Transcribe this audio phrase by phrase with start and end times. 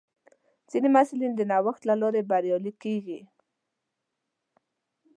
[0.71, 3.19] ځینې محصلین د نوښت له لارې بریالي کېږي.